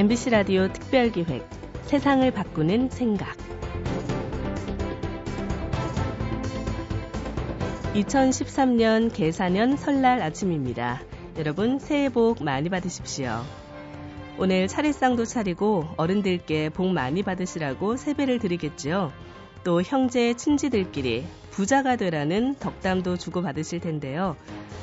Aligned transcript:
MBC 0.00 0.30
라디오 0.30 0.66
특별기획 0.72 1.46
세상을 1.82 2.30
바꾸는 2.30 2.88
생각 2.88 3.36
2013년 7.92 9.12
계사년 9.12 9.76
설날 9.76 10.22
아침입니다. 10.22 11.02
여러분 11.36 11.78
새해 11.78 12.08
복 12.08 12.42
많이 12.42 12.70
받으십시오. 12.70 13.42
오늘 14.38 14.68
차례상도 14.68 15.26
차리고 15.26 15.86
어른들께 15.98 16.70
복 16.70 16.94
많이 16.94 17.22
받으시라고 17.22 17.98
세배를 17.98 18.38
드리겠지요. 18.38 19.12
또 19.64 19.82
형제 19.82 20.32
친지들끼리 20.32 21.26
부자가 21.50 21.96
되라는 21.96 22.54
덕담도 22.54 23.18
주고받으실 23.18 23.80
텐데요. 23.80 24.34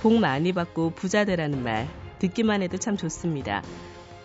복 0.04 0.14
많이 0.20 0.54
받고 0.54 0.92
부자 0.92 1.26
되라는 1.26 1.64
말 1.64 1.88
듣기만 2.20 2.62
해도 2.62 2.78
참 2.78 2.98
좋습니다. 2.98 3.64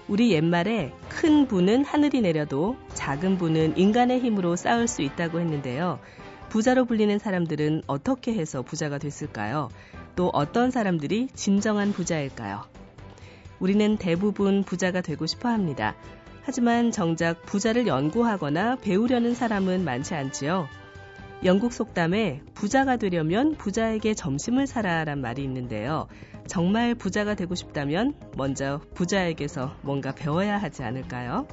우리 0.08 0.32
옛말에 0.32 0.92
큰 1.08 1.46
부는 1.46 1.84
하늘이 1.84 2.20
내려도 2.20 2.76
작은 2.94 3.38
부는 3.38 3.76
인간의 3.76 4.20
힘으로 4.20 4.56
쌓을 4.56 4.88
수 4.88 5.02
있다고 5.02 5.40
했는데요. 5.40 6.00
부자로 6.48 6.84
불리는 6.84 7.18
사람들은 7.18 7.82
어떻게 7.86 8.34
해서 8.34 8.62
부자가 8.62 8.98
됐을까요? 8.98 9.70
또 10.16 10.28
어떤 10.34 10.70
사람들이 10.70 11.28
진정한 11.34 11.92
부자일까요? 11.92 12.64
우리는 13.58 13.96
대부분 13.96 14.64
부자가 14.64 15.00
되고 15.00 15.24
싶어 15.26 15.48
합니다. 15.48 15.94
하지만 16.42 16.90
정작 16.90 17.42
부자를 17.46 17.86
연구하거나 17.86 18.76
배우려는 18.76 19.34
사람은 19.34 19.84
많지 19.84 20.14
않지요. 20.14 20.68
영국 21.44 21.72
속담에 21.72 22.40
부자가 22.54 22.96
되려면 22.96 23.56
부자에게 23.56 24.14
점심을 24.14 24.68
사라란 24.68 25.20
말이 25.20 25.42
있는데요. 25.42 26.06
정말 26.46 26.94
부자가 26.94 27.34
되고 27.34 27.56
싶다면 27.56 28.14
먼저 28.36 28.80
부자에게서 28.94 29.74
뭔가 29.82 30.12
배워야 30.12 30.56
하지 30.58 30.84
않을까요? 30.84 31.48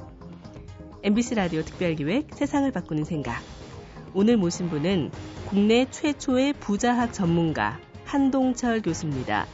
MBC 1.02 1.34
라디오 1.34 1.62
특별기획 1.62 2.28
세상을 2.32 2.70
바꾸는 2.70 3.02
생각. 3.02 3.42
오늘 4.14 4.36
모신 4.36 4.68
분은 4.68 5.10
국내 5.46 5.86
최초의 5.90 6.52
부자학 6.60 7.12
전문가 7.12 7.80
한동철 8.04 8.82
교수입니다. 8.82 9.46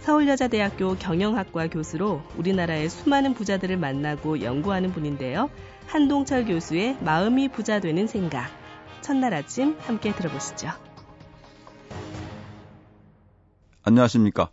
서울여자대학교 0.00 0.96
경영학과 0.96 1.68
교수로 1.68 2.20
우리나라의 2.36 2.90
수많은 2.90 3.32
부자들을 3.32 3.78
만나고 3.78 4.42
연구하는 4.42 4.92
분인데요. 4.92 5.48
한동철 5.86 6.44
교수의 6.44 6.98
마음이 7.00 7.48
부자 7.48 7.80
되는 7.80 8.06
생각. 8.06 8.59
첫날 9.02 9.34
아침 9.34 9.76
함께 9.80 10.12
들어보시죠. 10.14 10.68
안녕하십니까. 13.82 14.50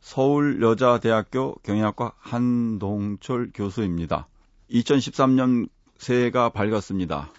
서울여자대학교 0.00 1.54
경영학과 1.62 2.12
한동철 2.18 3.50
교수입니다. 3.54 4.28
2013년 4.70 5.68
새해가 5.96 6.50
밝았습니다. 6.50 7.30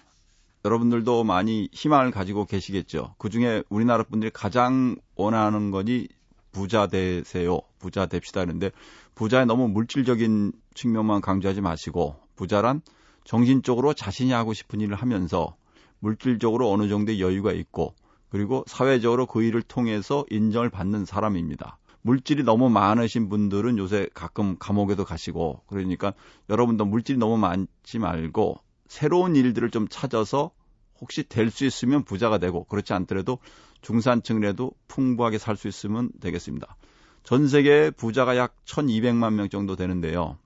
여러분들도 0.64 1.22
많이 1.22 1.68
희망을 1.72 2.10
가지고 2.10 2.44
계시겠죠. 2.44 3.14
그 3.18 3.30
중에 3.30 3.62
우리나라 3.68 4.02
분들이 4.02 4.32
가장 4.32 4.96
원하는 5.14 5.70
것이 5.70 6.08
부자 6.50 6.88
되세요. 6.88 7.60
부자 7.78 8.06
됩시다. 8.06 8.40
그런데 8.40 8.72
부자의 9.14 9.46
너무 9.46 9.68
물질적인 9.68 10.52
측면만 10.74 11.20
강조하지 11.20 11.60
마시고 11.60 12.16
부자란 12.34 12.82
정신적으로 13.24 13.94
자신이 13.94 14.32
하고 14.32 14.54
싶은 14.54 14.80
일을 14.80 14.96
하면서 14.96 15.54
물질적으로 16.00 16.70
어느 16.70 16.88
정도의 16.88 17.20
여유가 17.20 17.52
있고 17.52 17.94
그리고 18.28 18.64
사회적으로 18.66 19.26
그 19.26 19.42
일을 19.42 19.62
통해서 19.62 20.24
인정을 20.30 20.70
받는 20.70 21.04
사람입니다. 21.04 21.78
물질이 22.02 22.44
너무 22.44 22.70
많으신 22.70 23.28
분들은 23.28 23.78
요새 23.78 24.08
가끔 24.14 24.56
감옥에도 24.58 25.04
가시고 25.04 25.62
그러니까 25.66 26.12
여러분도 26.48 26.84
물질이 26.84 27.18
너무 27.18 27.36
많지 27.36 27.98
말고 27.98 28.58
새로운 28.86 29.34
일들을 29.34 29.70
좀 29.70 29.88
찾아서 29.88 30.52
혹시 31.00 31.24
될 31.24 31.50
수 31.50 31.64
있으면 31.66 32.04
부자가 32.04 32.38
되고 32.38 32.64
그렇지 32.64 32.92
않더라도 32.92 33.38
중산층이라도 33.82 34.72
풍부하게 34.88 35.38
살 35.38 35.56
수 35.56 35.68
있으면 35.68 36.10
되겠습니다. 36.20 36.76
전 37.22 37.48
세계 37.48 37.90
부자가 37.90 38.36
약 38.36 38.54
1200만 38.64 39.34
명 39.34 39.48
정도 39.48 39.76
되는데요. 39.76 40.38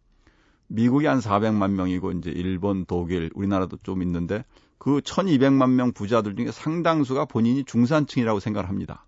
미국이 0.72 1.06
한 1.06 1.18
400만 1.18 1.72
명이고 1.72 2.12
이제 2.12 2.30
일본, 2.30 2.84
독일, 2.86 3.30
우리나라도 3.34 3.76
좀 3.82 4.02
있는데 4.02 4.44
그 4.78 5.00
1200만 5.00 5.70
명 5.72 5.92
부자들 5.92 6.36
중에 6.36 6.52
상당수가 6.52 7.24
본인이 7.24 7.64
중산층이라고 7.64 8.38
생각을 8.38 8.68
합니다. 8.68 9.04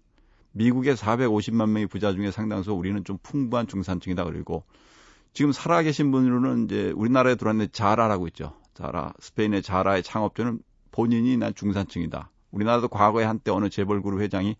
미국의 0.50 0.96
450만 0.96 1.70
명의 1.70 1.86
부자 1.86 2.12
중에 2.12 2.32
상당수 2.32 2.72
우리는 2.72 3.04
좀 3.04 3.16
풍부한 3.22 3.68
중산층이다 3.68 4.24
그리고 4.24 4.64
지금 5.32 5.52
살아계신 5.52 6.10
분으로는 6.10 6.64
이제 6.64 6.92
우리나라에 6.96 7.36
들어왔는 7.36 7.68
자라라고 7.70 8.26
있죠. 8.28 8.54
자라 8.74 9.12
스페인의 9.20 9.62
자라의 9.62 10.02
창업주는 10.02 10.58
본인이 10.90 11.36
난 11.36 11.54
중산층이다. 11.54 12.28
우리나라도 12.50 12.88
과거에 12.88 13.24
한때 13.24 13.52
어느 13.52 13.70
재벌그룹 13.70 14.20
회장이 14.20 14.56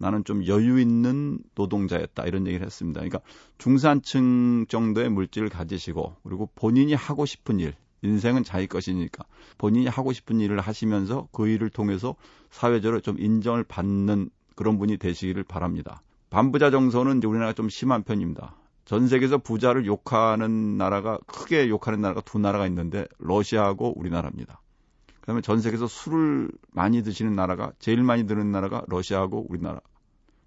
나는 0.00 0.24
좀 0.24 0.46
여유 0.46 0.80
있는 0.80 1.38
노동자였다 1.54 2.24
이런 2.24 2.46
얘기를 2.46 2.64
했습니다. 2.64 3.00
그러니까 3.00 3.20
중산층 3.58 4.64
정도의 4.66 5.10
물질을 5.10 5.50
가지시고 5.50 6.16
그리고 6.22 6.48
본인이 6.54 6.94
하고 6.94 7.26
싶은 7.26 7.60
일 7.60 7.74
인생은 8.02 8.42
자기 8.42 8.66
것이니까 8.66 9.24
본인이 9.58 9.86
하고 9.86 10.14
싶은 10.14 10.40
일을 10.40 10.58
하시면서 10.60 11.28
그 11.32 11.48
일을 11.48 11.68
통해서 11.68 12.16
사회적으로 12.50 13.00
좀 13.00 13.20
인정을 13.20 13.64
받는 13.64 14.30
그런 14.56 14.78
분이 14.78 14.96
되시기를 14.96 15.44
바랍니다. 15.44 16.00
반부자 16.30 16.70
정서는 16.70 17.18
이제 17.18 17.26
우리나라가 17.26 17.52
좀 17.52 17.68
심한 17.68 18.02
편입니다. 18.02 18.56
전 18.86 19.06
세계에서 19.06 19.36
부자를 19.36 19.84
욕하는 19.84 20.78
나라가 20.78 21.18
크게 21.26 21.68
욕하는 21.68 22.00
나라가 22.00 22.22
두 22.22 22.38
나라가 22.38 22.66
있는데 22.66 23.06
러시아하고 23.18 23.98
우리나라입니다. 23.98 24.62
그다음에 25.20 25.42
전 25.42 25.60
세계에서 25.60 25.86
술을 25.86 26.50
많이 26.72 27.02
드시는 27.02 27.34
나라가 27.34 27.72
제일 27.78 28.02
많이 28.02 28.26
드는 28.26 28.50
나라가 28.50 28.82
러시아하고 28.88 29.46
우리나라. 29.50 29.80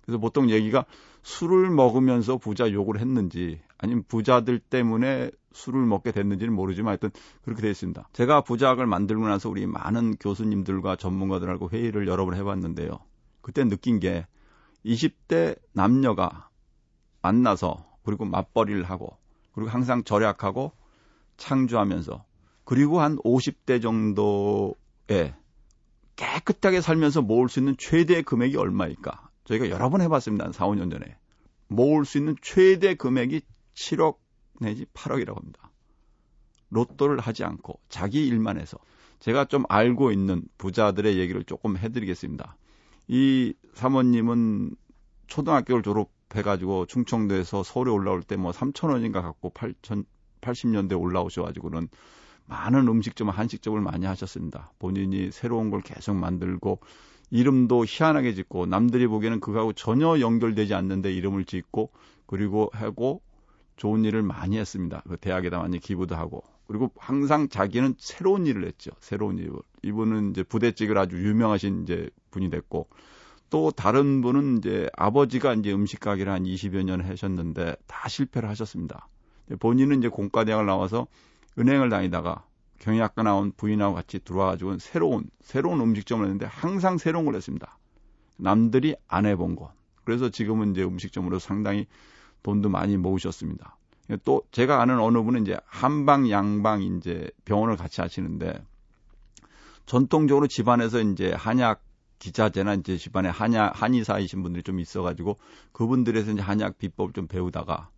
그래서 0.06 0.18
보통 0.18 0.50
얘기가 0.50 0.86
술을 1.24 1.70
먹으면서 1.70 2.38
부자 2.38 2.72
욕을 2.72 3.00
했는지 3.00 3.62
아니면 3.78 4.04
부자들 4.08 4.60
때문에 4.60 5.32
술을 5.54 5.86
먹게 5.86 6.12
됐는지는 6.12 6.54
모르지만 6.54 6.92
하여튼 6.92 7.12
그렇게 7.44 7.62
되어 7.62 7.72
있습니다. 7.72 8.10
제가 8.12 8.42
부자학을 8.42 8.86
만들고 8.86 9.28
나서 9.28 9.50
우리 9.50 9.66
많은 9.66 10.16
교수님들과 10.18 10.96
전문가들하고 10.96 11.70
회의를 11.70 12.08
여러 12.08 12.26
번 12.26 12.36
해봤는데요. 12.36 13.00
그때 13.42 13.64
느낀 13.64 14.00
게 14.00 14.26
20대 14.86 15.58
남녀가 15.74 16.50
만나서 17.22 17.86
그리고 18.04 18.26
맞벌이를 18.26 18.84
하고 18.84 19.18
그리고 19.54 19.70
항상 19.70 20.04
절약하고 20.04 20.74
창조하면서 21.38 22.26
그리고 22.66 23.02
한 23.02 23.18
50대 23.18 23.82
정도에 23.82 25.36
깨끗하게 26.16 26.82
살면서 26.82 27.22
모을 27.22 27.50
수 27.50 27.60
있는 27.60 27.76
최대 27.78 28.22
금액이 28.22 28.58
얼마일까? 28.58 29.30
저희가 29.46 29.70
여러 29.70 29.90
번 29.90 30.02
해봤습니다. 30.02 30.46
한 30.46 30.52
4, 30.54 30.68
5년 30.68 30.92
전에. 30.92 31.18
모을 31.68 32.06
수 32.06 32.18
있는 32.18 32.36
최대 32.42 32.96
금액이 32.96 33.42
7억 33.76 34.18
내지 34.60 34.86
8억이라고 34.94 35.36
합니다. 35.36 35.72
로또를 36.70 37.20
하지 37.20 37.44
않고 37.44 37.80
자기 37.90 38.26
일만 38.28 38.60
해서. 38.60 38.78
제가 39.20 39.46
좀 39.46 39.64
알고 39.70 40.12
있는 40.12 40.44
부자들의 40.58 41.18
얘기를 41.18 41.44
조금 41.44 41.78
해드리겠습니다. 41.78 42.58
이 43.08 43.54
사모님은 43.74 44.76
초등학교를 45.28 45.84
졸업해가지고 45.84 46.86
충청도에서 46.88 47.64
서울에 47.64 47.92
올라올 47.92 48.24
때 48.24 48.36
뭐 48.36 48.52
3천 48.52 48.90
원인가 48.90 49.22
갖고 49.22 49.52
8천 49.52 50.06
80년대 50.42 51.00
올라오셔가지고는 51.00 51.88
많은 52.46 52.88
음식점, 52.88 53.30
한식점을 53.30 53.80
많이 53.80 54.06
하셨습니다. 54.06 54.72
본인이 54.80 55.32
새로운 55.32 55.70
걸 55.70 55.82
계속 55.82 56.16
만들고 56.16 56.80
이름도 57.34 57.86
희한하게 57.88 58.36
짓고 58.36 58.68
남들이 58.68 59.08
보기에는 59.08 59.40
그거하고 59.40 59.74
전혀 59.74 60.20
연결되지 60.20 60.76
않는데 60.76 61.12
이름을 61.12 61.46
짓고 61.46 61.90
그리고 62.28 62.70
하고 62.74 63.24
좋은 63.76 64.06
일을 64.06 64.22
많이 64.22 64.60
했습니다. 64.60 65.02
그 65.10 65.18
대학에다 65.18 65.58
많이 65.58 65.80
기부도 65.80 66.16
하고 66.16 66.44
그리고 66.68 66.92
항상 66.96 67.50
자기는 67.50 67.96
새로운 67.98 68.46
일을 68.46 68.68
했죠. 68.68 68.92
새로운 69.00 69.40
일을. 69.40 69.54
이분은 69.82 70.30
이제 70.30 70.44
부대찌개를 70.44 71.02
아주 71.02 71.18
유명하신 71.18 71.82
이제 71.82 72.08
분이 72.30 72.52
됐고 72.52 72.88
또 73.50 73.72
다른 73.72 74.22
분은 74.22 74.60
이제 74.60 74.88
아버지가 74.96 75.56
이제 75.56 75.74
음식 75.74 76.02
가게를 76.02 76.32
한 76.32 76.44
20여 76.44 76.84
년 76.84 77.02
하셨는데 77.02 77.78
다 77.88 78.10
실패를 78.10 78.48
하셨습니다. 78.50 79.08
본인은 79.60 79.98
이제 79.98 80.08
공과대학을 80.08 80.68
나와서 80.68 81.08
은행을 81.58 81.90
다니다가 81.90 82.46
경영학과 82.80 83.24
나온 83.24 83.52
부인하고 83.52 83.96
같이 83.96 84.20
들어와가지고 84.20 84.80
새로운 84.80 85.30
새로운 85.42 85.80
음식점을 85.80 86.24
했는데 86.24 86.46
항상 86.46 86.98
새로운 86.98 87.26
걸 87.26 87.36
했습니다. 87.36 87.78
남들이 88.38 88.96
안 89.08 89.26
해본 89.26 89.56
것. 89.56 89.72
그래서 90.04 90.30
지금은 90.30 90.72
이제 90.72 90.84
음식점으로 90.84 91.40
상당히 91.40 91.88
돈도 92.44 92.70
많이 92.70 92.98
모으셨습니다. 92.98 93.78
또 94.26 94.44
제가 94.52 94.82
아는 94.82 95.00
어느 95.00 95.22
분은 95.22 95.44
이제 95.44 95.58
한방 95.66 96.30
양방 96.30 96.84
이제 96.84 97.30
병원을 97.46 97.78
같이 97.78 98.02
하시는데 98.02 98.62
전통적으로 99.86 100.48
집안에서 100.48 101.00
이제 101.02 101.32
한약 101.34 101.82
기자재나 102.20 102.76
이제 102.76 102.98
집안에 102.98 103.30
한약 103.30 103.82
한의사이신 103.82 104.44
분들이 104.44 104.64
좀 104.64 104.80
있어가지고 104.80 105.38
그분들에서 105.72 106.32
이제 106.32 106.42
한약 106.42 106.78
비법을 106.78 107.14
좀 107.14 107.28
배우다가 107.28 107.90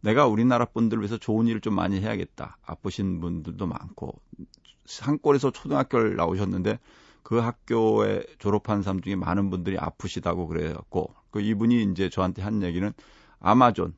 내가 0.00 0.26
우리나라 0.26 0.64
분들을 0.64 1.02
위해서 1.02 1.16
좋은 1.16 1.46
일을 1.46 1.60
좀 1.60 1.74
많이 1.74 2.00
해야겠다. 2.00 2.58
아프신 2.64 3.20
분들도 3.20 3.66
많고 3.66 4.20
산골에서 4.86 5.50
초등학교를 5.50 6.16
나오셨는데 6.16 6.78
그 7.22 7.38
학교에 7.38 8.24
졸업한 8.38 8.82
사람 8.82 9.00
중에 9.00 9.16
많은 9.16 9.50
분들이 9.50 9.76
아프시다고 9.78 10.46
그래갖고 10.46 11.14
그 11.30 11.40
이분이 11.40 11.82
이제 11.90 12.08
저한테 12.08 12.42
한 12.42 12.62
얘기는 12.62 12.90
아마존 13.40 13.94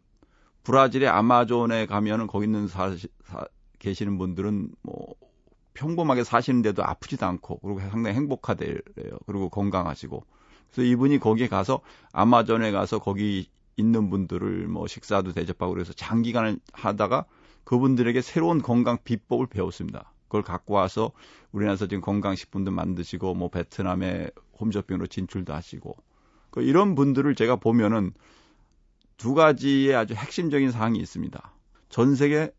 브라질의 0.64 1.08
아마존에 1.08 1.86
가면은 1.86 2.26
거기 2.26 2.46
있는 2.46 2.66
사, 2.66 2.94
사, 3.24 3.44
계시는 3.78 4.18
분들은 4.18 4.70
뭐 4.82 5.14
평범하게 5.74 6.24
사시는데도 6.24 6.84
아프지도 6.84 7.24
않고 7.24 7.60
그리고 7.60 7.80
상당히 7.80 8.16
행복하대요. 8.16 8.76
그리고 9.26 9.48
건강하시고 9.48 10.24
그래서 10.70 10.86
이분이 10.86 11.18
거기에 11.18 11.48
가서 11.48 11.80
아마존에 12.12 12.70
가서 12.72 12.98
거기 12.98 13.48
있는 13.80 14.10
분들을 14.10 14.68
뭐 14.68 14.86
식사도 14.86 15.32
대접하고 15.32 15.72
그래서 15.72 15.92
장기간을 15.92 16.60
하다가 16.72 17.24
그분들에게 17.64 18.20
새로운 18.20 18.62
건강 18.62 18.98
비법을 19.02 19.46
배웠습니다. 19.48 20.12
그걸 20.28 20.42
갖고 20.42 20.74
와서 20.74 21.10
우리나라에서 21.50 21.88
지금 21.88 22.00
건강식품도 22.02 22.70
만드시고 22.70 23.34
뭐 23.34 23.48
베트남에 23.48 24.30
홈쇼핑으로 24.60 25.08
진출도 25.08 25.52
하시고 25.52 25.96
그 26.50 26.62
이런 26.62 26.94
분들을 26.94 27.34
제가 27.34 27.56
보면은 27.56 28.12
두 29.16 29.34
가지의 29.34 29.94
아주 29.94 30.14
핵심적인 30.14 30.70
사항이 30.70 30.98
있습니다. 30.98 31.52
전 31.88 32.14
세계 32.14 32.52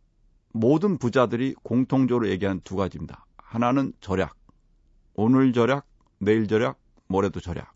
모든 0.54 0.98
부자들이 0.98 1.56
공통적으로 1.64 2.30
얘기하는 2.30 2.62
두 2.64 2.76
가지입니다. 2.76 3.26
하나는 3.38 3.94
절약. 4.02 4.36
오늘 5.14 5.54
절약, 5.54 5.86
내일 6.20 6.48
절약, 6.48 6.78
모레도 7.08 7.40
절약. 7.40 7.74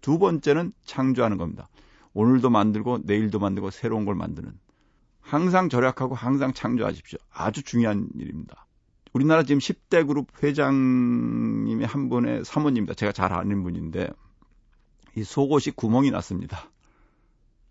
두 0.00 0.18
번째는 0.18 0.72
창조하는 0.84 1.36
겁니다. 1.36 1.68
오늘도 2.16 2.48
만들고 2.48 3.00
내일도 3.04 3.38
만들고 3.38 3.70
새로운 3.70 4.06
걸 4.06 4.14
만드는. 4.14 4.50
항상 5.20 5.68
절약하고 5.68 6.14
항상 6.14 6.54
창조하십시오. 6.54 7.18
아주 7.30 7.62
중요한 7.62 8.08
일입니다. 8.14 8.66
우리나라 9.12 9.42
지금 9.42 9.58
10대 9.58 10.06
그룹 10.06 10.28
회장님이 10.42 11.84
한 11.84 12.08
분의 12.08 12.46
사모님입니다. 12.46 12.94
제가 12.94 13.12
잘 13.12 13.34
아는 13.34 13.62
분인데 13.62 14.08
이 15.14 15.24
속옷이 15.24 15.74
구멍이 15.76 16.10
났습니다. 16.10 16.70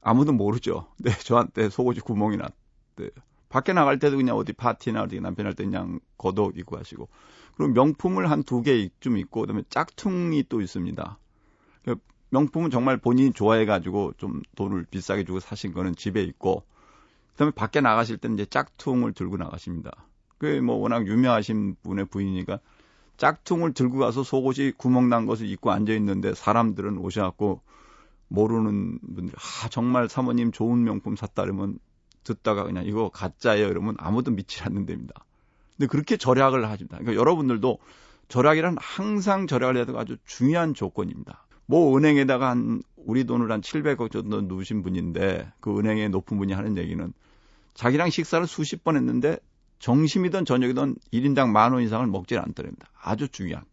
아무도 0.02 0.32
모르죠. 0.32 0.92
네, 1.00 1.10
저한테 1.26 1.70
속옷이 1.70 2.02
구멍이 2.02 2.38
났대요. 2.38 3.10
밖에 3.50 3.74
나갈 3.74 3.98
때도 3.98 4.18
그냥 4.18 4.36
어디 4.38 4.54
파티나 4.54 5.02
어디 5.04 5.20
남편 5.22 5.48
할 5.48 5.56
때 5.56 5.64
그냥 5.64 6.00
겉옷 6.20 6.56
입고 6.58 6.78
하시고 6.78 7.10
그리고 7.58 7.74
명품을 7.74 8.30
한 8.30 8.44
두 8.44 8.62
개좀 8.62 9.18
있고 9.18 9.42
그 9.42 9.48
다음에 9.48 9.64
짝퉁이 9.70 10.44
또 10.50 10.62
있습니다. 10.62 11.18
그 12.30 12.36
명품은 12.36 12.70
정말 12.70 12.98
본인이 12.98 13.32
좋아해가지고 13.32 14.14
좀 14.18 14.42
돈을 14.56 14.86
비싸게 14.90 15.24
주고 15.24 15.40
사신 15.40 15.74
거는 15.74 15.96
집에 15.96 16.22
있고 16.24 16.64
그 17.32 17.38
다음에 17.38 17.52
밖에 17.52 17.82
나가실 17.82 18.18
때는 18.18 18.36
이제 18.36 18.46
짝퉁을 18.46 19.14
들고 19.14 19.38
나가십니다. 19.38 19.92
그게 20.38 20.60
뭐 20.60 20.76
워낙 20.76 21.08
유명하신 21.08 21.76
분의 21.84 22.06
부인이니까 22.06 22.60
짝퉁을 23.18 23.74
들고 23.74 24.00
가서 24.00 24.24
속옷이 24.24 24.74
구멍 24.78 25.10
난 25.10 25.26
것을 25.26 25.48
입고 25.48 25.72
앉아 25.72 25.94
있는데 25.94 26.34
사람들은 26.34 26.98
오셔갖고 26.98 27.62
모르는 28.28 29.00
분들이 29.00 29.36
아 29.38 29.70
정말 29.70 30.10
사모님 30.10 30.52
좋은 30.52 30.84
명품 30.84 31.16
샀다 31.16 31.44
그러면 31.44 31.80
듣다가 32.24 32.64
그냥 32.64 32.86
이거 32.86 33.10
가짜예요 33.10 33.68
이러면 33.68 33.96
아무도 33.98 34.32
믿지 34.32 34.62
않는 34.64 34.86
데입니다. 34.86 35.24
근데 35.78 35.88
그렇게 35.88 36.18
절약을 36.18 36.68
하십니다. 36.68 36.98
그러니까 36.98 37.20
여러분들도 37.20 37.80
절약이란 38.28 38.78
항상 38.80 39.46
절약을 39.46 39.86
되고 39.86 40.00
아주 40.00 40.18
중요한 40.26 40.74
조건입니다. 40.74 41.45
뭐 41.66 41.98
은행에다가 41.98 42.50
한 42.50 42.82
우리 42.96 43.24
돈을 43.24 43.52
한 43.52 43.62
700억 43.62 44.12
정도 44.12 44.42
넣으신 44.42 44.84
분인데 44.84 45.52
그 45.60 45.78
은행에 45.78 46.08
높은 46.10 46.38
분이 46.38 46.54
하는 46.54 46.78
얘기는 46.78 47.14
자기랑 47.74 48.10
식사를 48.10 48.46
수십 48.48 48.84
번 48.84 48.96
했는데 48.96 49.38
정심이든 49.80 50.46
저녁이든 50.46 50.96
1인당 51.14 51.50
만 51.50 51.74
원 51.74 51.84
이상을 51.84 52.06
먹질 52.08 52.40
않더랍니다. 52.40 52.88
아주 53.02 53.28
중요한. 53.28 53.66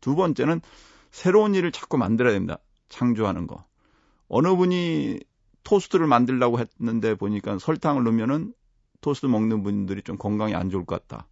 두 0.00 0.14
번째는 0.16 0.60
새로운 1.10 1.54
일을 1.54 1.72
자꾸 1.72 1.96
만들어야 1.98 2.32
됩니다. 2.32 2.58
창조하는 2.88 3.46
거. 3.46 3.64
어느 4.28 4.54
분이 4.54 5.20
토스트를 5.62 6.06
만들려고 6.06 6.58
했는데 6.58 7.14
보니까 7.14 7.58
설탕을 7.58 8.04
넣으면은 8.04 8.52
토스트 9.00 9.26
먹는 9.26 9.62
분들이 9.62 10.02
좀 10.02 10.16
건강이 10.16 10.54
안 10.54 10.70
좋을 10.70 10.84
것 10.84 11.06
같다. 11.06 11.26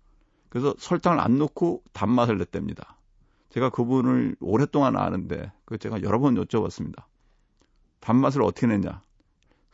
그래서 0.48 0.74
설탕을 0.78 1.20
안 1.20 1.38
넣고 1.38 1.82
단맛을 1.92 2.38
냈답니다. 2.38 2.96
제가 3.54 3.70
그분을 3.70 4.34
오랫동안 4.40 4.96
아는데 4.96 5.52
그 5.64 5.78
제가 5.78 6.02
여러 6.02 6.18
번 6.18 6.34
여쭤봤습니다. 6.34 7.04
단맛을 8.00 8.42
어떻게 8.42 8.66
냈냐? 8.66 9.00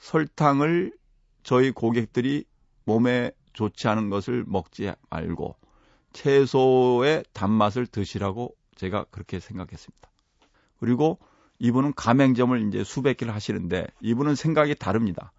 설탕을 0.01 0.93
저희 1.43 1.71
고객들이 1.71 2.45
몸에 2.85 3.33
좋지 3.55 3.89
않은 3.89 4.11
것을 4.11 4.45
먹지 4.47 4.93
말고 5.09 5.57
채소의 6.13 7.25
단맛을 7.33 7.87
드시라고 7.87 8.55
제가 8.75 9.07
그렇게 9.11 9.41
생각했습니다. 9.41 10.11
그리고 10.79 11.19
이분은 11.59 11.95
가맹점을 11.95 12.69
이제 12.69 12.85
수백 12.85 13.17
개를 13.17 13.35
하시는데 13.35 13.87
이분은 14.03 14.35
생각이 14.35 14.75
다릅니다. 14.75 15.33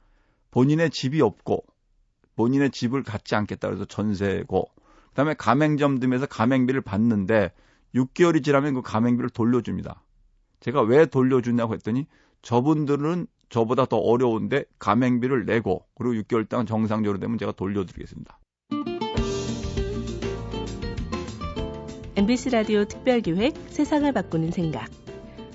본인의 0.49 0.89
집이 0.89 1.21
없고 1.21 1.63
본인의 2.37 2.71
집을 2.71 3.03
갖지 3.03 3.35
않겠다 3.35 3.67
그래서 3.67 3.85
전세고 3.85 4.67
그다음에 5.09 5.35
가맹점 5.35 5.99
등에서 5.99 6.25
가맹비를 6.25 6.81
받는데 6.81 7.51
6개월이 7.95 8.43
지나면 8.43 8.75
그 8.75 8.81
가맹비를 8.81 9.29
돌려줍니다. 9.29 10.03
제가 10.59 10.81
왜 10.81 11.05
돌려주냐고 11.05 11.73
했더니 11.73 12.07
저분들은 12.41 13.27
저보다 13.49 13.85
더 13.85 13.97
어려운데 13.97 14.63
가맹비를 14.79 15.45
내고 15.45 15.85
그리고 15.95 16.13
6개월 16.23 16.47
동안 16.47 16.65
정상적으로 16.65 17.19
되면 17.19 17.37
제가 17.37 17.51
돌려드리겠습니다. 17.51 18.39
MBC 22.15 22.49
라디오 22.51 22.85
특별기획 22.85 23.53
세상을 23.69 24.11
바꾸는 24.11 24.51
생각 24.51 24.89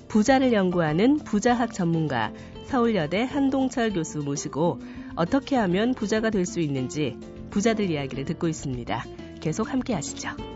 부자를 0.08 0.52
연구하는 0.52 1.18
부자학 1.18 1.72
전문가 1.72 2.32
서울여대 2.66 3.22
한동철 3.22 3.92
교수 3.92 4.18
모시고 4.18 4.80
어떻게 5.14 5.56
하면 5.56 5.94
부자가 5.94 6.30
될 6.30 6.44
수 6.46 6.60
있는지 6.60 7.18
부자들 7.50 7.90
이야기를 7.90 8.24
듣고 8.24 8.48
있습니다. 8.48 9.04
계속 9.40 9.72
함께 9.72 9.94
하시죠. 9.94 10.55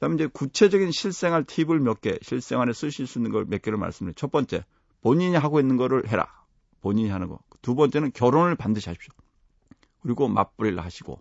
그다음에 0.00 0.14
이제 0.14 0.26
구체적인 0.26 0.92
실생활 0.92 1.44
팁을 1.44 1.78
몇 1.78 2.00
개, 2.00 2.18
실생활에 2.22 2.72
쓰실 2.72 3.06
수 3.06 3.18
있는 3.18 3.30
걸 3.30 3.44
몇 3.44 3.60
개를 3.60 3.78
말씀드려요. 3.78 4.14
첫 4.14 4.32
번째, 4.32 4.64
본인이 5.02 5.36
하고 5.36 5.60
있는 5.60 5.76
거를 5.76 6.08
해라. 6.08 6.26
본인이 6.80 7.10
하는 7.10 7.28
거. 7.28 7.38
두 7.60 7.74
번째는 7.74 8.12
결혼을 8.14 8.56
반드시 8.56 8.88
하십시오. 8.88 9.12
그리고 10.02 10.26
맞벌이를 10.28 10.82
하시고 10.82 11.20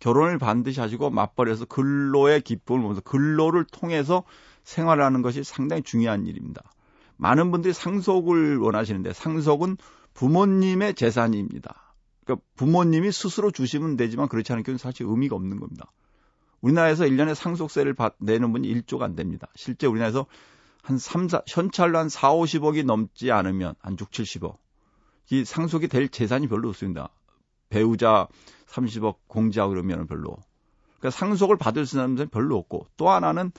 결혼을 0.00 0.38
반드시 0.38 0.80
하시고 0.80 1.10
맞벌이해서 1.10 1.66
근로의 1.66 2.40
기쁨을 2.40 2.82
보면서 2.82 3.00
근로를 3.02 3.64
통해서 3.64 4.24
생활하는 4.64 5.22
것이 5.22 5.44
상당히 5.44 5.82
중요한 5.82 6.26
일입니다. 6.26 6.62
많은 7.16 7.52
분들이 7.52 7.72
상속을 7.72 8.58
원하시는데 8.58 9.12
상속은 9.12 9.76
부모님의 10.14 10.94
재산입니다. 10.94 11.94
그러니까 12.24 12.44
부모님이 12.56 13.12
스스로 13.12 13.52
주시면 13.52 13.96
되지만 13.96 14.28
그렇지 14.28 14.52
않은 14.52 14.64
경우는 14.64 14.78
사실 14.78 15.06
의미가 15.06 15.36
없는 15.36 15.60
겁니다. 15.60 15.92
우리나라에서 16.60 17.04
1년에 17.04 17.34
상속세를 17.34 17.94
받, 17.94 18.16
내는 18.18 18.52
분이 18.52 18.72
1조가 18.74 19.02
안 19.02 19.14
됩니다. 19.14 19.48
실제 19.54 19.86
우리나라에서 19.86 20.26
한 20.82 20.98
3, 20.98 21.28
4, 21.28 21.42
현찰로 21.46 21.98
한 21.98 22.08
4, 22.08 22.32
50억이 22.32 22.84
넘지 22.84 23.30
않으면 23.30 23.74
한 23.80 23.96
6, 23.98 24.10
70억. 24.10 24.56
이 25.30 25.44
상속이 25.44 25.88
될 25.88 26.08
재산이 26.08 26.48
별로 26.48 26.68
없습니다. 26.70 27.10
배우자 27.68 28.28
30억 28.66 29.16
공제하고 29.26 29.70
그러면 29.70 30.06
별로. 30.06 30.36
그러니까 30.98 31.10
상속을 31.10 31.56
받을 31.56 31.86
사람들은 31.86 32.30
별로 32.30 32.56
없고 32.56 32.86
또 32.96 33.10
하나는 33.10 33.52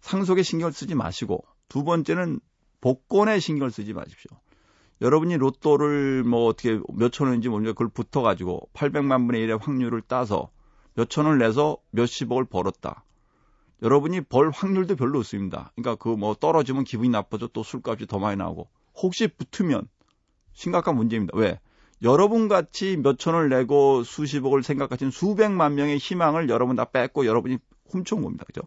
상속에 0.00 0.42
신경을 0.42 0.72
쓰지 0.72 0.94
마시고 0.94 1.44
두 1.68 1.84
번째는 1.84 2.40
복권에 2.80 3.38
신경을 3.38 3.70
쓰지 3.70 3.92
마십시오. 3.92 4.30
여러분이 5.02 5.36
로또를 5.36 6.24
뭐 6.24 6.46
어떻게 6.46 6.78
몇천 6.92 7.28
원인지 7.28 7.48
모르니까 7.48 7.72
그걸 7.72 7.88
붙어가지고 7.88 8.70
800만 8.74 9.26
분의 9.26 9.46
1의 9.46 9.60
확률을 9.60 10.02
따서 10.02 10.50
몇천 10.94 11.26
원을 11.26 11.38
내서 11.38 11.78
몇십억을 11.90 12.44
벌었다. 12.44 13.04
여러분이 13.82 14.22
벌 14.22 14.50
확률도 14.50 14.96
별로 14.96 15.18
없습니다. 15.20 15.72
그러니까 15.74 15.96
그 16.02 16.16
뭐 16.16 16.34
떨어지면 16.34 16.84
기분이 16.84 17.08
나빠져 17.08 17.48
또 17.48 17.62
술값이 17.62 18.06
더 18.06 18.18
많이 18.18 18.36
나오고 18.36 18.68
혹시 19.02 19.28
붙으면 19.28 19.88
심각한 20.52 20.96
문제입니다. 20.96 21.36
왜? 21.36 21.60
여러분 22.02 22.48
같이 22.48 22.96
몇천 22.96 23.34
원을 23.34 23.48
내고 23.50 24.02
수십억을 24.04 24.62
생각하시는 24.62 25.10
수백만 25.10 25.74
명의 25.74 25.98
희망을 25.98 26.48
여러분 26.48 26.76
다 26.76 26.84
뺏고 26.84 27.26
여러분이 27.26 27.58
훔쳐온 27.90 28.22
겁니다. 28.22 28.44
그죠? 28.46 28.62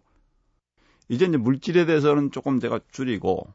이제 1.08 1.26
이제 1.26 1.36
물질에 1.36 1.84
대해서는 1.86 2.30
조금 2.30 2.60
제가 2.60 2.80
줄이고 2.90 3.52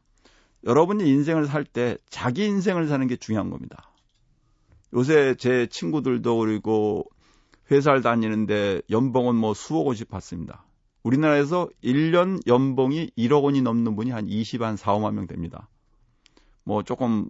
여러분이 0.64 1.08
인생을 1.08 1.46
살 1.46 1.64
때 1.64 1.96
자기 2.08 2.44
인생을 2.46 2.88
사는 2.88 3.06
게 3.06 3.16
중요한 3.16 3.50
겁니다. 3.50 3.90
요새 4.94 5.34
제 5.36 5.66
친구들도 5.66 6.38
그리고 6.38 7.06
회사를 7.70 8.02
다니는데 8.02 8.82
연봉은 8.90 9.36
뭐 9.36 9.54
수억 9.54 9.86
원씩 9.86 10.08
받습니다. 10.08 10.64
우리나라에서 11.02 11.68
1년 11.82 12.40
연봉이 12.46 13.10
1억 13.16 13.42
원이 13.42 13.62
넘는 13.62 13.96
분이 13.96 14.10
한 14.10 14.28
20, 14.28 14.62
한 14.62 14.76
4, 14.76 14.94
5만 14.94 15.14
명 15.14 15.26
됩니다. 15.26 15.68
뭐 16.64 16.82
조금 16.82 17.28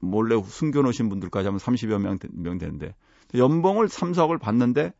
몰래 0.00 0.40
숨겨놓으신 0.42 1.08
분들까지 1.08 1.46
하면 1.48 1.58
30여 1.60 1.98
명, 1.98 2.18
명 2.32 2.58
되는데 2.58 2.94
연봉을 3.34 3.88
3, 3.88 4.12
4억을 4.12 4.40
받는데 4.40 4.92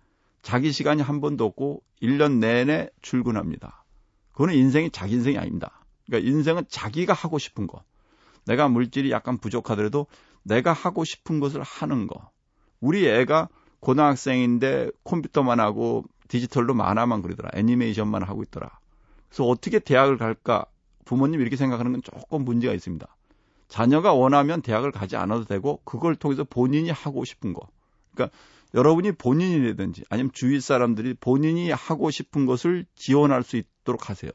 자기 0.42 0.73
시간이 0.73 1.02
한 1.02 1.20
번도 1.20 1.44
없고 1.44 1.82
1년 2.02 2.38
내내 2.38 2.90
출근합니다. 3.00 3.85
그거는 4.32 4.54
인생이 4.54 4.90
자기 4.90 5.14
인생이 5.14 5.38
아닙니다. 5.38 5.85
그러니까 6.06 6.28
인생은 6.28 6.64
자기가 6.68 7.12
하고 7.12 7.38
싶은 7.38 7.66
거. 7.66 7.82
내가 8.47 8.68
물질이 8.68 9.11
약간 9.11 9.38
부족하더라도 9.38 10.06
내가 10.42 10.73
하고 10.73 11.04
싶은 11.04 11.40
것을 11.40 11.62
하는 11.62 12.06
거. 12.06 12.30
우리 12.80 13.06
애가 13.06 13.49
고등학생인데 13.81 14.91
컴퓨터만 15.05 15.61
하고 15.61 16.05
디지털로 16.29 16.75
만화만 16.75 17.23
그리더라. 17.23 17.51
애니메이션만 17.55 18.23
하고 18.23 18.43
있더라. 18.43 18.79
그래서 19.29 19.45
어떻게 19.45 19.79
대학을 19.79 20.17
갈까? 20.17 20.65
부모님 21.05 21.41
이렇게 21.41 21.57
생각하는 21.57 21.93
건 21.93 22.03
조금 22.03 22.45
문제가 22.45 22.73
있습니다. 22.73 23.07
자녀가 23.69 24.13
원하면 24.13 24.63
대학을 24.63 24.93
가지 24.93 25.17
않아도 25.17 25.45
되고 25.45 25.81
그걸 25.85 26.15
통해서 26.17 26.45
본인이 26.45 26.91
하고 26.91 27.25
싶은 27.25 27.53
거. 27.53 27.69
그러니까 28.13 28.37
여러분이 28.75 29.13
본인이라든지 29.13 30.05
아니면 30.09 30.31
주위 30.33 30.61
사람들이 30.61 31.15
본인이 31.15 31.71
하고 31.71 32.11
싶은 32.11 32.47
것을 32.47 32.87
지원할 32.95 33.43
수 33.43 33.57
있도록 33.57 34.11
하세요. 34.11 34.31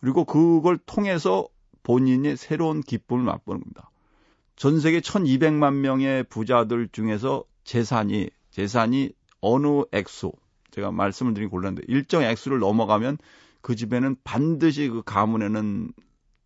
그리고 0.00 0.24
그걸 0.24 0.78
통해서 0.78 1.48
본인의 1.82 2.36
새로운 2.36 2.80
기쁨을 2.80 3.24
맛보는 3.24 3.60
겁니다. 3.60 3.90
전 4.56 4.80
세계 4.80 5.00
1200만 5.00 5.74
명의 5.74 6.22
부자들 6.24 6.88
중에서 6.92 7.44
재산이 7.64 8.30
재산이 8.54 9.10
어느 9.40 9.82
액수 9.90 10.32
제가 10.70 10.92
말씀을 10.92 11.34
드린 11.34 11.50
곤란한데 11.50 11.82
일정 11.88 12.22
액수를 12.22 12.60
넘어가면 12.60 13.18
그 13.60 13.74
집에는 13.74 14.16
반드시 14.22 14.88
그 14.88 15.02
가문에는 15.02 15.92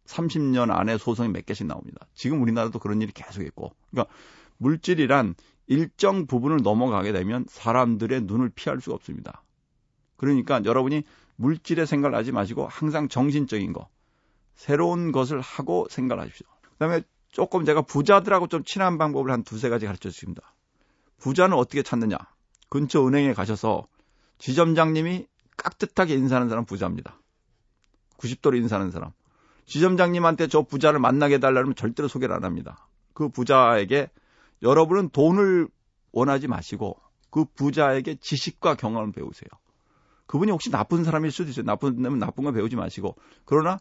30년 0.07 0.71
안에 0.71 0.97
소송이 0.97 1.29
몇 1.29 1.45
개씩 1.45 1.67
나옵니다. 1.67 2.07
지금 2.15 2.41
우리나라도 2.41 2.79
그런 2.79 3.03
일이 3.03 3.13
계속 3.13 3.43
있고. 3.43 3.73
그러니까 3.91 4.13
물질이란 4.57 5.35
일정 5.67 6.27
부분을 6.27 6.63
넘어가게 6.63 7.13
되면 7.13 7.45
사람들의 7.47 8.23
눈을 8.23 8.53
피할 8.55 8.81
수가 8.81 8.95
없습니다. 8.95 9.45
그러니까 10.17 10.63
여러분이 10.65 11.03
물질의 11.37 11.87
생각을 11.87 12.17
하지 12.17 12.33
마시고 12.33 12.67
항상 12.69 13.09
정신적인 13.09 13.75
거, 13.75 13.89
새로운 14.55 15.13
것을 15.13 15.43
하고 15.43 15.87
생각을 15.91 16.23
하십시오. 16.23 16.47
그 16.63 16.77
다음에 16.79 17.03
조금 17.31 17.67
제가 17.67 17.83
부자들하고 17.83 18.47
좀 18.47 18.65
친한 18.65 18.97
방법을 18.97 19.31
한 19.31 19.43
두세 19.43 19.69
가지 19.69 19.85
가르쳐 19.85 20.09
주십니다. 20.09 20.55
부자는 21.19 21.57
어떻게 21.57 21.83
찾느냐? 21.83 22.17
근처 22.69 23.07
은행에 23.07 23.33
가셔서 23.33 23.87
지점장님이 24.39 25.27
깍듯하게 25.57 26.15
인사하는 26.15 26.49
사람 26.49 26.65
부자입니다. 26.65 27.21
90도로 28.19 28.57
인사하는 28.57 28.91
사람. 28.91 29.13
지점장님한테 29.67 30.47
저 30.47 30.63
부자를 30.63 30.99
만나게 30.99 31.35
해달라면 31.35 31.75
절대로 31.75 32.09
소개를 32.09 32.35
안 32.35 32.45
합니다. 32.45 32.89
그 33.13 33.29
부자에게 33.29 34.11
여러분은 34.63 35.11
돈을 35.11 35.69
원하지 36.13 36.49
마시고 36.49 36.99
그 37.31 37.45
부자에게 37.45 38.17
지식과 38.17 38.77
경험을 38.77 39.13
배우세요. 39.13 39.49
그분이 40.27 40.51
혹시 40.51 40.71
나쁜 40.71 41.05
사람일 41.05 41.31
수도 41.31 41.51
있어요. 41.51 41.65
나쁜 41.65 42.01
면 42.01 42.19
나쁜 42.19 42.45
거 42.45 42.53
배우지 42.53 42.77
마시고 42.77 43.17
그러나 43.45 43.79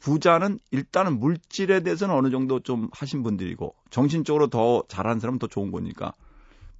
부자는 0.00 0.58
일단은 0.70 1.18
물질에 1.18 1.80
대해서는 1.80 2.14
어느 2.14 2.30
정도 2.30 2.60
좀 2.60 2.88
하신 2.92 3.22
분들이고 3.22 3.74
정신적으로 3.90 4.48
더 4.48 4.82
잘하는 4.88 5.20
사람은 5.20 5.38
더 5.38 5.46
좋은 5.46 5.70
거니까 5.70 6.12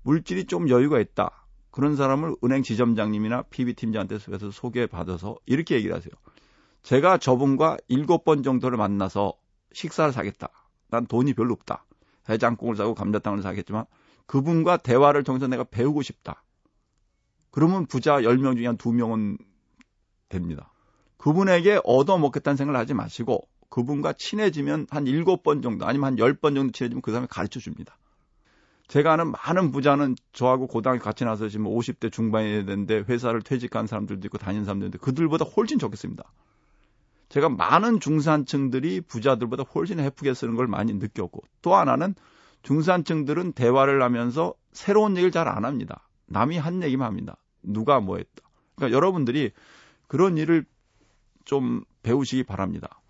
물질이 0.05 0.47
좀 0.47 0.69
여유가 0.69 1.01
있다. 1.01 1.47
그런 1.71 1.97
사람을 1.97 2.37
은행 2.45 2.63
지점장님이나 2.63 3.43
PB 3.51 3.75
팀장한테 3.75 4.19
서 4.19 4.51
소개받아서 4.51 5.37
이렇게 5.45 5.75
얘기를 5.75 5.97
하세요. 5.97 6.13
제가 6.83 7.19
저분과 7.19 7.79
일곱 7.89 8.25
번 8.25 8.43
정도를 8.43 8.79
만나서 8.79 9.33
식사를 9.73 10.13
사겠다. 10.13 10.49
난 10.89 11.07
돈이 11.07 11.35
별로 11.35 11.55
없다. 11.55 11.85
해장국을 12.29 12.77
사고 12.77 12.95
감자탕을 12.95 13.43
사겠지만 13.43 13.87
그분과 14.27 14.77
대화를 14.79 15.25
통해서 15.25 15.49
내가 15.49 15.65
배우고 15.65 16.03
싶다. 16.03 16.45
그러면 17.51 17.87
부자 17.87 18.21
10명 18.21 18.57
중에 18.57 18.67
한 18.67 18.77
2명은 18.77 19.39
됩니다. 20.29 20.73
그분에게 21.17 21.81
얻어먹겠다는 21.85 22.57
생각을 22.57 22.79
하지 22.79 22.95
마시고 22.95 23.49
그분과 23.71 24.13
친해지면 24.13 24.87
한 24.91 25.05
7번 25.05 25.63
정도 25.63 25.87
아니면 25.87 26.07
한 26.07 26.17
10번 26.17 26.55
정도 26.55 26.73
친해지면 26.73 27.03
그 27.03 27.11
사람이 27.11 27.29
가르쳐 27.29 27.59
줍니다. 27.59 27.97
제가 28.89 29.13
아는 29.15 29.33
많은 29.33 29.73
부자는 29.73 30.15
저하고 30.33 30.67
고등학교 30.67 31.03
같이 31.03 31.25
나서 31.25 31.49
지금 31.49 31.67
50대 31.67 32.13
중반이 32.13 32.67
됐는데 32.67 33.05
회사를 33.09 33.43
퇴직한 33.43 33.87
사람들도 33.87 34.27
있고 34.27 34.39
다니는 34.39 34.65
사람들도 34.65 34.87
있는데 34.87 34.99
그들보다 34.99 35.45
훨씬 35.45 35.79
좋겠습니다. 35.79 36.25
제가 37.31 37.49
많은 37.49 38.01
중산층들이 38.01 39.01
부자들보다 39.03 39.65
훨씬 39.75 39.99
해프게 40.01 40.35
쓰는 40.35 40.55
걸 40.55 40.67
많이 40.67 40.93
느꼈고 40.93 41.43
또 41.63 41.75
하나는 41.75 42.15
중산층들은 42.63 43.53
대화를 43.53 44.03
하면서 44.03 44.55
새로운 44.73 45.13
얘기를 45.17 45.31
잘 45.31 45.49
안 45.49 45.65
합니다. 45.65 46.09
남이 46.27 46.59
한 46.59 46.83
얘기만 46.83 47.07
합니다. 47.07 47.37
누가 47.63 48.01
뭐 48.01 48.19
했다. 48.19 48.43
그러니까 48.75 48.97
여러분들이 48.97 49.53
그런 50.07 50.37
일을 50.39 50.65
좀 51.45 51.85
배우시기 52.03 52.45
바랍니다. 52.45 53.01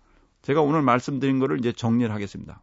제가 0.41 0.61
오늘 0.61 0.81
말씀드린 0.81 1.39
거를 1.39 1.59
이제 1.59 1.71
정리를 1.71 2.13
하겠습니다. 2.13 2.61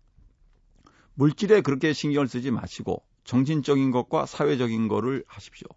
물질에 1.14 1.60
그렇게 1.60 1.92
신경을 1.92 2.28
쓰지 2.28 2.50
마시고 2.50 3.02
정신적인 3.24 3.90
것과 3.90 4.26
사회적인 4.26 4.88
거를 4.88 5.24
하십시오. 5.26 5.68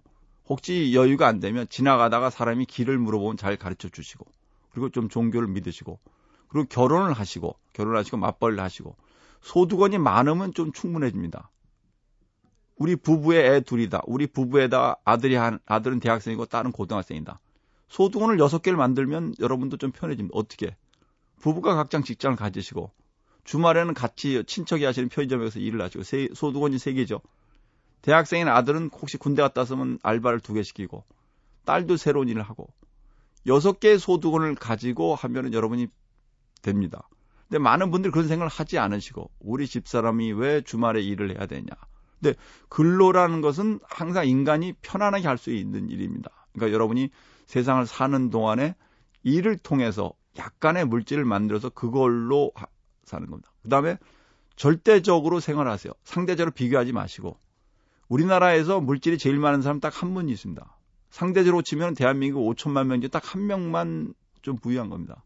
혹시 0.47 0.93
여유가 0.93 1.27
안 1.27 1.39
되면 1.39 1.67
지나가다가 1.69 2.29
사람이 2.29 2.65
길을 2.65 2.97
물어보면 2.97 3.37
잘 3.37 3.57
가르쳐 3.57 3.89
주시고 3.89 4.25
그리고 4.69 4.89
좀 4.89 5.09
종교를 5.09 5.47
믿으시고 5.47 5.99
그리고 6.47 6.67
결혼을 6.69 7.13
하시고 7.13 7.57
결혼하시고 7.73 8.17
맞벌이를 8.17 8.63
하시고 8.63 8.95
소득원이 9.41 9.97
많으면 9.97 10.53
좀 10.53 10.71
충분해집니다. 10.71 11.49
우리 12.77 12.95
부부의 12.95 13.49
애 13.49 13.61
둘이다. 13.61 14.01
우리 14.05 14.27
부부에다 14.27 14.97
아들이 15.05 15.35
한 15.35 15.59
아들은 15.65 15.99
대학생이고 15.99 16.45
딸은 16.45 16.71
고등학생이다. 16.71 17.39
소득원을 17.87 18.39
여섯 18.39 18.61
개를 18.61 18.77
만들면 18.77 19.35
여러분도 19.39 19.77
좀 19.77 19.91
편해집니다. 19.91 20.37
어떻게? 20.37 20.75
부부가 21.39 21.75
각장 21.75 22.03
직장을 22.03 22.35
가지시고 22.35 22.91
주말에는 23.45 23.93
같이 23.93 24.43
친척이 24.45 24.83
하시는 24.83 25.07
편의점에 25.09 25.49
서 25.49 25.59
일을 25.59 25.81
하시고 25.81 26.03
세, 26.03 26.27
소득원이 26.33 26.77
세 26.79 26.93
개죠. 26.93 27.21
대학생인 28.01 28.47
아들은 28.47 28.89
혹시 28.93 29.17
군대 29.17 29.41
갔다 29.41 29.61
왔으면 29.61 29.99
알바를 30.03 30.39
두 30.41 30.53
개 30.53 30.61
시키고 30.63 31.03
딸도 31.65 31.97
새로운 31.97 32.27
일을 32.27 32.43
하고 32.43 32.67
여섯 33.47 33.79
개의 33.79 33.99
소득원을 33.99 34.55
가지고 34.55 35.15
하면은 35.15 35.53
여러분이 35.53 35.87
됩니다. 36.61 37.07
근데 37.47 37.59
많은 37.59 37.91
분들이 37.91 38.11
그런 38.11 38.27
생각을 38.27 38.49
하지 38.49 38.79
않으시고 38.79 39.29
우리 39.39 39.67
집사람이 39.67 40.33
왜 40.33 40.61
주말에 40.61 41.01
일을 41.01 41.37
해야 41.37 41.45
되냐. 41.45 41.67
근데 42.19 42.37
근로라는 42.69 43.41
것은 43.41 43.79
항상 43.83 44.27
인간이 44.27 44.73
편안하게 44.81 45.27
할 45.27 45.37
수 45.37 45.51
있는 45.51 45.89
일입니다. 45.89 46.31
그러니까 46.53 46.73
여러분이 46.73 47.09
세상을 47.45 47.85
사는 47.85 48.29
동안에 48.31 48.75
일을 49.23 49.57
통해서 49.57 50.13
약간의 50.37 50.85
물질을 50.85 51.25
만들어서 51.25 51.69
그걸로 51.69 52.51
하, 52.55 52.65
사는 53.05 53.27
겁니다. 53.29 53.51
그 53.63 53.69
다음에 53.69 53.97
절대적으로 54.55 55.39
생활하세요. 55.39 55.93
상대적으로 56.03 56.51
비교하지 56.51 56.91
마시고 56.93 57.37
우리나라에서 58.07 58.79
물질이 58.81 59.17
제일 59.17 59.37
많은 59.37 59.61
사람 59.61 59.79
딱 59.79 60.01
한분 60.01 60.29
있습니다. 60.29 60.77
상대적으로 61.09 61.61
치면 61.61 61.93
대한민국 61.93 62.41
5천만 62.53 62.87
명 62.87 63.01
중에 63.01 63.09
딱 63.09 63.33
한 63.33 63.47
명만 63.47 64.13
좀 64.41 64.57
부유한 64.57 64.89
겁니다. 64.89 65.23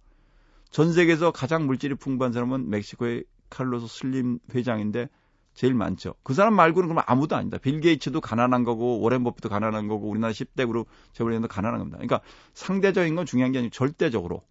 전 0.71 0.93
세계에서 0.93 1.31
가장 1.31 1.65
물질이 1.65 1.95
풍부한 1.95 2.31
사람은 2.31 2.69
멕시코의 2.69 3.25
칼로스 3.49 3.87
슬림 3.87 4.39
회장인데 4.53 5.09
제일 5.55 5.73
많죠. 5.73 6.13
그 6.23 6.33
사람 6.33 6.53
말고는 6.53 6.87
그럼 6.87 7.03
아무도 7.07 7.35
아니다. 7.35 7.57
빌 7.57 7.81
게이츠도 7.81 8.21
가난한 8.21 8.63
거고 8.63 9.01
오렌 9.01 9.23
버핏도 9.23 9.49
가난한 9.49 9.87
거고 9.87 10.07
우리나라 10.07 10.31
10대 10.31 10.67
그룹 10.67 10.87
재벌리도 11.13 11.47
가난한 11.47 11.79
겁니다. 11.79 11.97
그러니까 11.97 12.21
상대적인 12.53 13.15
건 13.15 13.25
중요한 13.25 13.51
게 13.51 13.59
아니고 13.59 13.71
절대적으로 13.71 14.43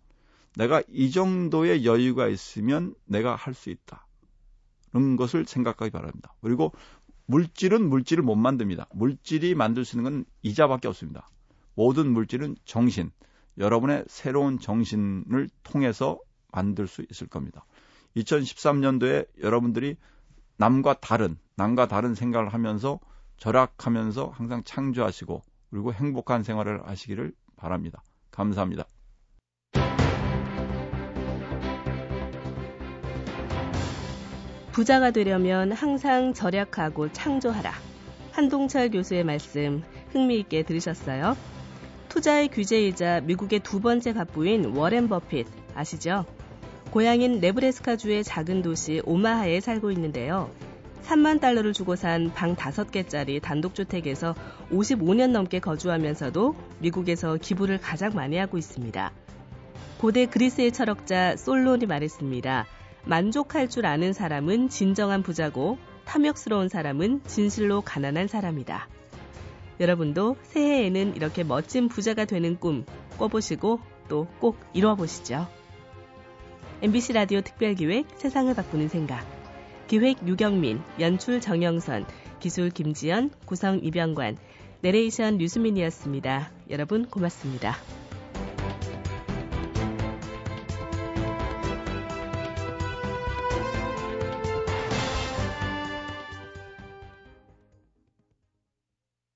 내가 0.59 0.83
이 0.88 1.12
정도의 1.12 1.87
여유가 1.87 2.27
있으면 2.27 2.93
내가 3.05 3.37
할 3.37 3.55
수 3.55 3.71
있다. 3.71 4.07
그런 4.91 5.17
것을 5.17 5.45
생각하기 5.47 5.93
바랍니다. 5.93 6.35
그리고 6.41 6.73
물질은 7.27 7.88
물질을 7.88 8.25
못 8.25 8.35
만듭니다. 8.35 8.88
물질이 8.93 9.55
만들 9.55 9.85
수 9.85 9.97
있는 9.97 10.11
건 10.11 10.25
이자밖에 10.43 10.88
없습니다. 10.88 11.29
모든 11.75 12.11
물질은 12.12 12.57
정신, 12.65 13.12
여러분의 13.57 14.05
새로운 14.09 14.59
정신을 14.59 15.49
통해서 15.62 16.19
만들 16.50 16.88
수 16.88 17.07
있을 17.09 17.29
겁니다. 17.29 17.65
2013년도에 18.17 19.29
여러분들이 19.41 19.97
남과 20.57 20.95
다른, 20.95 21.38
남과 21.55 21.87
다른 21.87 22.17
생각을 22.17 22.53
하면서 22.53 22.99
절약하면서 23.37 24.31
항상 24.31 24.65
창조하시고 24.65 25.41
그리고 25.71 25.93
행복한 25.93 26.43
생활을 26.43 26.88
하시기를 26.88 27.33
바랍니다. 27.55 28.03
감사합니다. 28.33 28.87
부자가 34.78 35.11
되려면 35.11 35.73
항상 35.73 36.32
절약하고 36.32 37.12
창조하라. 37.12 37.73
한동철 38.30 38.90
교수의 38.90 39.25
말씀 39.25 39.82
흥미있게 40.12 40.62
들으셨어요? 40.62 41.37
투자의 42.08 42.47
규제이자 42.47 43.23
미국의 43.23 43.58
두 43.58 43.80
번째 43.80 44.12
갑부인 44.12 44.76
워렌 44.76 45.08
버핏 45.08 45.49
아시죠? 45.75 46.26
고향인 46.92 47.40
네브래스카주의 47.40 48.23
작은 48.23 48.62
도시 48.62 49.02
오마하에 49.04 49.58
살고 49.58 49.90
있는데요. 49.90 50.49
3만 51.02 51.40
달러를 51.40 51.73
주고 51.73 51.97
산 51.97 52.30
방 52.32 52.54
5개짜리 52.54 53.42
단독주택에서 53.42 54.37
55년 54.70 55.32
넘게 55.32 55.58
거주하면서도 55.58 56.54
미국에서 56.78 57.35
기부를 57.35 57.80
가장 57.80 58.12
많이 58.14 58.37
하고 58.37 58.56
있습니다. 58.56 59.11
고대 59.99 60.26
그리스의 60.26 60.70
철학자 60.70 61.35
솔론이 61.35 61.87
말했습니다. 61.87 62.77
만족할 63.09 63.69
줄 63.71 63.87
아는 63.87 64.12
사람은 64.12 64.69
진정한 64.69 65.23
부자고 65.23 65.79
탐욕스러운 66.05 66.69
사람은 66.69 67.23
진실로 67.27 67.81
가난한 67.81 68.29
사람이다. 68.29 68.87
여러분도 69.81 70.37
새해에는 70.43 71.17
이렇게 71.17 71.43
멋진 71.43 71.88
부자가 71.88 72.27
되는 72.27 72.59
꿈 72.59 72.85
꿔보시고 73.19 73.81
또 74.09 74.27
꼭 74.41 74.59
이뤄보시죠. 74.75 75.47
MBC 76.83 77.12
라디오 77.15 77.41
특별기획 77.41 78.07
세상을 78.17 78.53
바꾸는 78.55 78.88
생각. 78.88 79.27
기획 79.87 80.27
유경민, 80.27 80.81
연출 81.00 81.41
정영선, 81.41 82.07
기술 82.41 82.71
김지연, 82.71 83.31
구성 83.47 83.81
이병관, 83.83 84.37
내레이션 84.83 85.38
류수민이었습니다. 85.38 86.53
여러분 86.71 87.07
고맙습니다. 87.07 87.75